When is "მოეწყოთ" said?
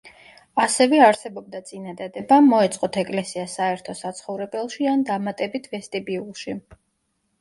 2.47-2.99